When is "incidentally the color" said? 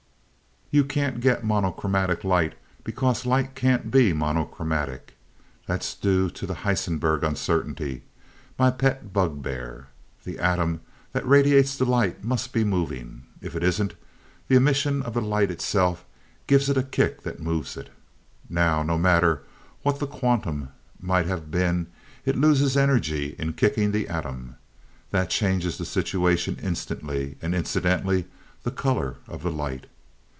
27.53-29.17